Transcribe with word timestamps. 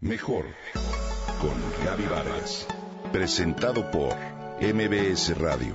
Mejor 0.00 0.44
con 1.40 1.56
Gaby 1.84 2.04
Vargas. 2.04 2.68
Presentado 3.10 3.90
por 3.90 4.14
MBS 4.60 5.36
Radio. 5.36 5.74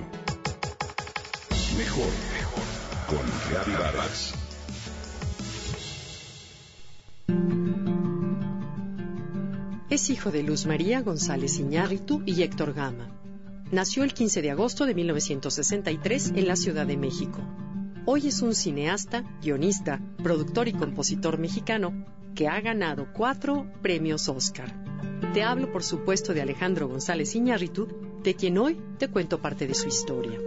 Mejor 1.76 2.08
con 3.06 3.20
Gaby 3.52 3.72
Vargas. 3.72 4.32
Es 9.90 10.08
hijo 10.08 10.30
de 10.30 10.42
Luz 10.42 10.64
María 10.64 11.02
González 11.02 11.58
Iñárritu 11.58 12.22
y 12.24 12.40
Héctor 12.40 12.72
Gama. 12.72 13.10
Nació 13.72 14.04
el 14.04 14.14
15 14.14 14.40
de 14.40 14.50
agosto 14.50 14.86
de 14.86 14.94
1963 14.94 16.32
en 16.34 16.48
la 16.48 16.56
Ciudad 16.56 16.86
de 16.86 16.96
México. 16.96 17.42
Hoy 18.06 18.28
es 18.28 18.40
un 18.40 18.54
cineasta, 18.54 19.22
guionista, 19.42 20.00
productor 20.22 20.68
y 20.68 20.72
compositor 20.72 21.38
mexicano 21.38 21.92
que 22.34 22.48
ha 22.48 22.60
ganado 22.60 23.08
cuatro 23.12 23.70
premios 23.82 24.28
Oscar. 24.28 24.72
Te 25.32 25.42
hablo, 25.42 25.72
por 25.72 25.82
supuesto, 25.82 26.34
de 26.34 26.42
Alejandro 26.42 26.88
González 26.88 27.34
Iñárritu, 27.34 27.88
de 28.22 28.34
quien 28.34 28.58
hoy 28.58 28.80
te 28.98 29.08
cuento 29.08 29.40
parte 29.40 29.66
de 29.66 29.74
su 29.74 29.88
historia. 29.88 30.38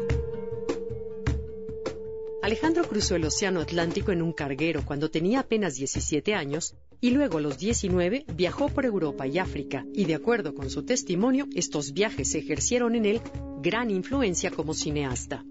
Alejandro 2.41 2.87
cruzó 2.87 3.15
el 3.15 3.25
Océano 3.25 3.59
Atlántico 3.59 4.11
en 4.11 4.21
un 4.21 4.31
carguero 4.31 4.85
cuando 4.85 5.11
tenía 5.11 5.41
apenas 5.41 5.75
17 5.75 6.33
años 6.33 6.75
y 7.01 7.11
luego 7.11 7.39
a 7.39 7.41
los 7.41 7.57
19 7.57 8.25
viajó 8.33 8.69
por 8.69 8.85
Europa 8.85 9.27
y 9.27 9.37
África 9.37 9.85
y 9.93 10.05
de 10.05 10.15
acuerdo 10.15 10.55
con 10.55 10.69
su 10.69 10.83
testimonio, 10.83 11.47
estos 11.55 11.93
viajes 11.93 12.33
ejercieron 12.35 12.95
en 12.95 13.05
él 13.05 13.21
gran 13.61 13.91
influencia 13.91 14.49
como 14.51 14.73
cineasta. 14.73 15.43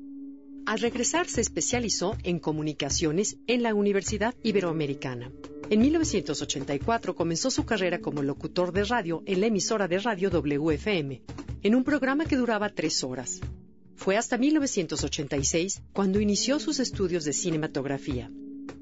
Al 0.65 0.81
regresar 0.81 1.29
se 1.29 1.43
especializó 1.43 2.17
en 2.25 2.39
comunicaciones 2.39 3.37
en 3.47 3.63
la 3.63 3.75
Universidad 3.75 4.35
Iberoamericana. 4.43 5.31
En 5.69 5.81
1984 5.81 7.17
comenzó 7.17 7.51
su 7.51 7.65
carrera 7.65 8.01
como 8.01 8.23
locutor 8.23 8.73
de 8.73 8.85
radio 8.85 9.25
en 9.27 9.41
la 9.41 9.49
emisora 9.49 9.89
de 9.89 9.99
radio 9.99 10.31
WFM, 10.31 11.23
en 11.63 11.75
un 11.75 11.83
programa 11.83 12.25
que 12.25 12.37
duraba 12.37 12.69
tres 12.69 13.03
horas. 13.03 13.41
Fue 13.97 14.17
hasta 14.17 14.39
1986 14.39 15.83
cuando 15.93 16.21
inició 16.21 16.61
sus 16.61 16.79
estudios 16.79 17.25
de 17.25 17.33
cinematografía. 17.33 18.31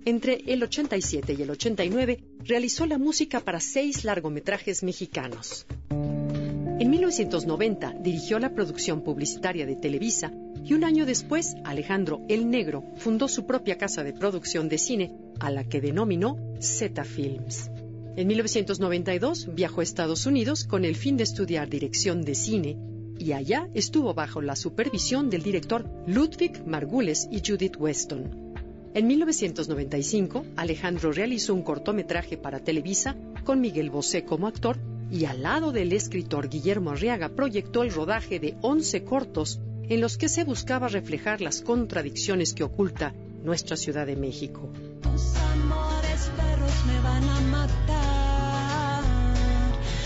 Entre 0.04 0.42
el 0.46 0.62
87 0.62 1.34
y 1.38 1.40
el 1.40 1.50
89 1.52 2.22
realizó 2.40 2.84
la 2.84 2.98
música 2.98 3.40
para 3.40 3.60
seis 3.60 4.04
largometrajes 4.04 4.82
mexicanos. 4.82 5.66
En 5.88 6.90
1990 6.90 7.94
dirigió 8.00 8.38
la 8.38 8.52
producción 8.52 9.02
publicitaria 9.02 9.64
de 9.64 9.76
Televisa 9.76 10.32
y 10.62 10.74
un 10.74 10.84
año 10.84 11.06
después, 11.06 11.54
Alejandro 11.64 12.20
el 12.28 12.50
Negro 12.50 12.84
fundó 12.96 13.28
su 13.28 13.46
propia 13.46 13.78
casa 13.78 14.04
de 14.04 14.12
producción 14.12 14.68
de 14.68 14.76
cine, 14.76 15.16
a 15.40 15.50
la 15.50 15.64
que 15.68 15.80
denominó 15.80 16.36
Z 16.60 17.04
Films. 17.04 17.70
En 18.16 18.28
1992 18.28 19.54
viajó 19.54 19.80
a 19.80 19.84
Estados 19.84 20.26
Unidos 20.26 20.64
con 20.64 20.84
el 20.84 20.94
fin 20.94 21.16
de 21.16 21.24
estudiar 21.24 21.68
dirección 21.68 22.22
de 22.22 22.34
cine 22.34 22.76
y 23.18 23.32
allá 23.32 23.68
estuvo 23.74 24.14
bajo 24.14 24.40
la 24.40 24.56
supervisión 24.56 25.30
del 25.30 25.42
director 25.42 25.88
Ludwig 26.06 26.64
Margules 26.66 27.28
y 27.30 27.40
Judith 27.44 27.76
Weston. 27.78 28.54
En 28.94 29.08
1995, 29.08 30.44
Alejandro 30.56 31.12
realizó 31.12 31.54
un 31.54 31.62
cortometraje 31.62 32.36
para 32.36 32.60
Televisa 32.60 33.16
con 33.44 33.60
Miguel 33.60 33.90
Bosé 33.90 34.24
como 34.24 34.46
actor 34.46 34.78
y 35.10 35.24
al 35.24 35.42
lado 35.42 35.72
del 35.72 35.92
escritor 35.92 36.48
Guillermo 36.48 36.90
Arriaga 36.90 37.28
proyectó 37.28 37.82
el 37.82 37.92
rodaje 37.92 38.38
de 38.38 38.54
11 38.62 39.02
cortos 39.02 39.60
en 39.88 40.00
los 40.00 40.16
que 40.16 40.28
se 40.28 40.44
buscaba 40.44 40.88
reflejar 40.88 41.40
las 41.40 41.60
contradicciones 41.60 42.54
que 42.54 42.62
oculta 42.62 43.12
nuestra 43.42 43.76
Ciudad 43.76 44.06
de 44.06 44.16
México. 44.16 44.70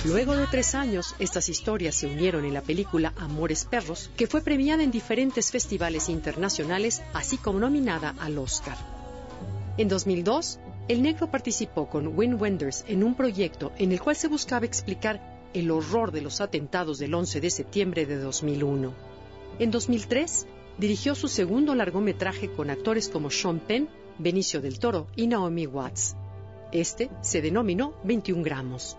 Luego 0.04 0.36
de 0.36 0.46
tres 0.46 0.74
años, 0.74 1.14
estas 1.18 1.48
historias 1.48 1.94
se 1.94 2.06
unieron 2.06 2.44
en 2.44 2.54
la 2.54 2.62
película 2.62 3.12
Amores 3.18 3.66
Perros, 3.66 4.10
que 4.16 4.26
fue 4.26 4.40
premiada 4.40 4.82
en 4.82 4.90
diferentes 4.90 5.50
festivales 5.50 6.08
internacionales, 6.08 7.02
así 7.12 7.36
como 7.36 7.58
nominada 7.58 8.14
al 8.18 8.38
Oscar. 8.38 8.76
En 9.76 9.88
2002, 9.88 10.60
el 10.88 11.02
negro 11.02 11.30
participó 11.30 11.90
con 11.90 12.16
Win 12.16 12.40
Wenders 12.40 12.84
en 12.88 13.04
un 13.04 13.14
proyecto 13.14 13.72
en 13.76 13.92
el 13.92 14.00
cual 14.00 14.16
se 14.16 14.28
buscaba 14.28 14.64
explicar 14.64 15.20
el 15.52 15.70
horror 15.70 16.10
de 16.10 16.22
los 16.22 16.40
atentados 16.40 16.98
del 16.98 17.12
11 17.12 17.40
de 17.42 17.50
septiembre 17.50 18.06
de 18.06 18.16
2001. 18.16 18.94
En 19.58 19.70
2003, 19.70 20.46
dirigió 20.78 21.14
su 21.14 21.28
segundo 21.28 21.74
largometraje 21.74 22.48
con 22.50 22.70
actores 22.70 23.10
como 23.10 23.30
Sean 23.30 23.60
Penn, 23.60 23.88
Benicio 24.18 24.60
del 24.60 24.80
Toro 24.80 25.06
y 25.14 25.28
Naomi 25.28 25.66
Watts. 25.66 26.16
Este 26.72 27.08
se 27.20 27.40
denominó 27.40 27.94
21 28.02 28.42
gramos. 28.42 28.96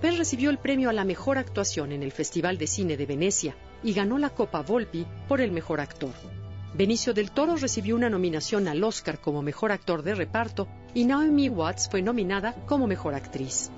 Penn 0.00 0.16
recibió 0.16 0.50
el 0.50 0.58
premio 0.58 0.88
a 0.88 0.92
la 0.92 1.04
mejor 1.04 1.36
actuación 1.36 1.90
en 1.90 2.04
el 2.04 2.12
Festival 2.12 2.56
de 2.56 2.68
Cine 2.68 2.96
de 2.96 3.06
Venecia 3.06 3.56
y 3.82 3.92
ganó 3.92 4.18
la 4.18 4.30
Copa 4.30 4.62
Volpi 4.62 5.04
por 5.26 5.40
el 5.40 5.50
mejor 5.50 5.80
actor. 5.80 6.12
Benicio 6.74 7.12
del 7.12 7.32
Toro 7.32 7.56
recibió 7.56 7.96
una 7.96 8.08
nominación 8.08 8.68
al 8.68 8.84
Oscar 8.84 9.20
como 9.20 9.42
mejor 9.42 9.72
actor 9.72 10.02
de 10.02 10.14
reparto 10.14 10.68
y 10.94 11.04
Naomi 11.04 11.48
Watts 11.48 11.88
fue 11.90 12.00
nominada 12.00 12.54
como 12.66 12.86
mejor 12.86 13.14
actriz. 13.14 13.70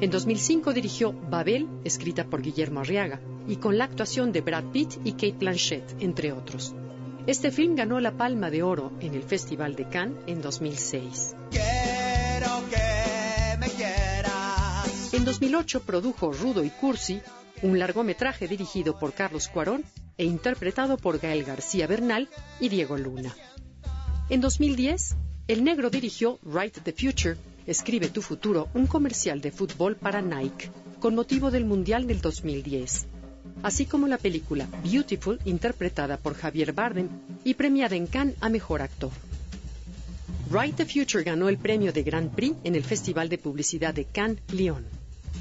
En 0.00 0.10
2005 0.10 0.72
dirigió 0.72 1.12
Babel, 1.12 1.68
escrita 1.84 2.24
por 2.24 2.40
Guillermo 2.40 2.80
Arriaga, 2.80 3.20
y 3.48 3.56
con 3.56 3.78
la 3.78 3.84
actuación 3.84 4.30
de 4.30 4.40
Brad 4.42 4.64
Pitt 4.72 4.94
y 5.04 5.12
Kate 5.12 5.36
Blanchett, 5.38 5.96
entre 6.00 6.32
otros. 6.32 6.74
Este 7.24 7.52
film 7.52 7.76
ganó 7.76 8.00
la 8.00 8.16
Palma 8.16 8.50
de 8.50 8.64
Oro 8.64 8.90
en 8.98 9.14
el 9.14 9.22
Festival 9.22 9.76
de 9.76 9.88
Cannes 9.88 10.18
en 10.26 10.42
2006. 10.42 11.36
En 15.12 15.24
2008 15.24 15.82
produjo 15.82 16.32
Rudo 16.32 16.64
y 16.64 16.70
Cursi, 16.70 17.20
un 17.62 17.78
largometraje 17.78 18.48
dirigido 18.48 18.98
por 18.98 19.12
Carlos 19.12 19.46
Cuarón 19.46 19.84
e 20.18 20.24
interpretado 20.24 20.96
por 20.96 21.20
Gael 21.20 21.44
García 21.44 21.86
Bernal 21.86 22.28
y 22.58 22.68
Diego 22.68 22.98
Luna. 22.98 23.36
En 24.28 24.40
2010, 24.40 25.14
el 25.46 25.62
negro 25.62 25.90
dirigió 25.90 26.40
Write 26.42 26.80
the 26.80 26.92
Future, 26.92 27.36
Escribe 27.68 28.08
tu 28.08 28.20
futuro, 28.20 28.66
un 28.74 28.88
comercial 28.88 29.40
de 29.40 29.52
fútbol 29.52 29.94
para 29.94 30.20
Nike, 30.20 30.70
con 30.98 31.14
motivo 31.14 31.52
del 31.52 31.66
Mundial 31.66 32.08
del 32.08 32.20
2010 32.20 33.06
así 33.62 33.86
como 33.86 34.06
la 34.06 34.18
película 34.18 34.66
Beautiful, 34.84 35.38
interpretada 35.44 36.16
por 36.16 36.34
Javier 36.34 36.72
Bardem 36.72 37.08
y 37.44 37.54
premiada 37.54 37.96
en 37.96 38.06
Cannes 38.06 38.36
a 38.40 38.48
Mejor 38.48 38.82
Actor. 38.82 39.10
Write 40.50 40.84
the 40.84 40.86
Future 40.86 41.24
ganó 41.24 41.48
el 41.48 41.58
premio 41.58 41.92
de 41.92 42.02
Grand 42.02 42.30
Prix 42.34 42.56
en 42.64 42.74
el 42.74 42.84
Festival 42.84 43.28
de 43.28 43.38
Publicidad 43.38 43.94
de 43.94 44.04
Cannes, 44.04 44.38
Lyon. 44.52 44.84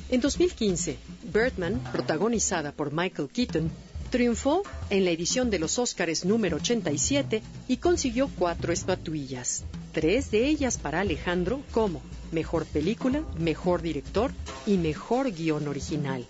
En 0.10 0.22
2015, 0.22 0.98
Birdman, 1.34 1.80
protagonizada 1.92 2.72
por 2.72 2.94
Michael 2.94 3.30
Keaton, 3.30 3.72
triunfó 4.10 4.64
en 4.90 5.06
la 5.06 5.12
edición 5.12 5.50
de 5.50 5.58
los 5.58 5.80
Óscares 5.80 6.26
número 6.26 6.58
87 6.58 7.42
y 7.68 7.78
consiguió 7.78 8.30
cuatro 8.38 8.74
estatuillas, 8.74 9.64
tres 9.94 10.32
de 10.32 10.48
ellas 10.48 10.78
para 10.78 11.00
Alejandro 11.00 11.64
como 11.72 12.02
Mejor 12.32 12.66
Película, 12.66 13.24
Mejor 13.40 13.82
Director 13.82 14.32
y 14.66 14.78
Mejor 14.78 15.32
Guión 15.32 15.68
Original. 15.68 16.26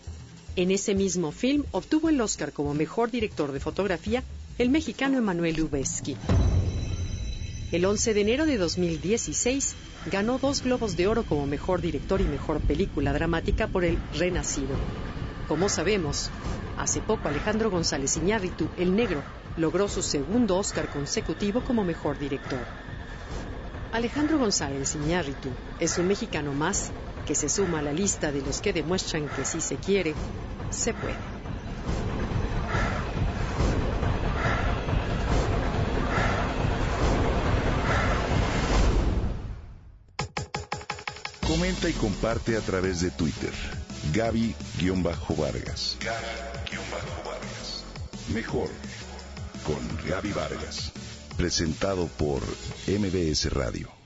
En 0.57 0.69
ese 0.69 0.95
mismo 0.95 1.31
film 1.31 1.63
obtuvo 1.71 2.09
el 2.09 2.19
Oscar 2.19 2.51
como 2.51 2.73
mejor 2.73 3.09
director 3.09 3.53
de 3.53 3.61
fotografía 3.61 4.21
el 4.57 4.69
mexicano 4.69 5.17
Emanuel 5.17 5.55
Lubezki. 5.55 6.17
El 7.71 7.85
11 7.85 8.13
de 8.13 8.21
enero 8.21 8.45
de 8.45 8.57
2016 8.57 9.75
ganó 10.11 10.39
dos 10.39 10.61
Globos 10.61 10.97
de 10.97 11.07
Oro 11.07 11.23
como 11.23 11.47
mejor 11.47 11.79
director 11.79 12.19
y 12.19 12.25
mejor 12.25 12.59
película 12.59 13.13
dramática 13.13 13.67
por 13.67 13.85
El 13.85 13.97
Renacido. 14.19 14.75
Como 15.47 15.69
sabemos, 15.69 16.29
hace 16.77 16.99
poco 16.99 17.29
Alejandro 17.29 17.71
González 17.71 18.17
Iñárritu, 18.17 18.67
el 18.77 18.93
negro, 18.93 19.23
logró 19.55 19.87
su 19.87 20.01
segundo 20.01 20.57
Oscar 20.57 20.89
consecutivo 20.89 21.61
como 21.61 21.85
mejor 21.85 22.19
director. 22.19 22.59
Alejandro 23.93 24.37
González 24.37 24.95
Iñárritu 24.95 25.49
es 25.79 25.97
un 25.97 26.07
mexicano 26.07 26.51
más 26.53 26.91
que 27.25 27.35
se 27.35 27.49
suma 27.49 27.79
a 27.79 27.81
la 27.81 27.93
lista 27.93 28.31
de 28.31 28.41
los 28.41 28.61
que 28.61 28.73
demuestran 28.73 29.27
que 29.29 29.45
si 29.45 29.61
se 29.61 29.75
quiere, 29.75 30.13
se 30.69 30.93
puede. 30.93 31.15
Comenta 41.47 41.89
y 41.89 41.93
comparte 41.93 42.55
a 42.55 42.61
través 42.61 43.01
de 43.01 43.11
Twitter. 43.11 43.51
Gaby-Vargas. 44.13 45.97
Gaby-Vargas. 45.99 47.83
Mejor 48.33 48.69
con 49.63 49.79
Gaby 50.07 50.31
Vargas. 50.31 50.91
Presentado 51.37 52.07
por 52.07 52.41
MBS 52.87 53.51
Radio. 53.51 54.00